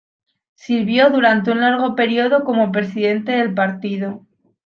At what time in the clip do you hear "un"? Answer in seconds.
1.51-1.61